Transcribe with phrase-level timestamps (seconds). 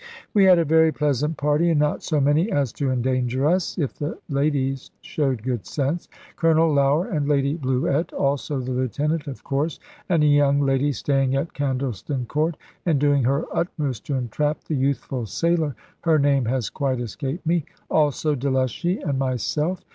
[0.33, 3.93] We had a very pleasant party, and not so many as to endanger us, if
[3.93, 6.07] the ladies showed good sense.
[6.37, 9.79] Colonel Lougher and Lady Bluett, also the lieutenant, of course,
[10.09, 14.73] and a young lady staying at Candleston Court, and doing her utmost to entrap the
[14.75, 19.81] youthful sailor her name has quite escaped me also Delushy, and myself.